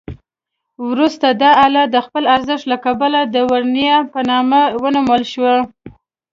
وروسته 0.89 1.27
دا 1.41 1.49
آله 1.65 1.83
د 1.89 1.95
خپل 2.05 2.23
ارزښت 2.35 2.65
له 2.71 2.77
کبله 2.85 3.19
د 3.25 3.35
ورنیه 3.51 3.97
په 4.13 4.19
نامه 4.29 4.59
ونومول 4.81 5.23
شوه. 5.33 5.55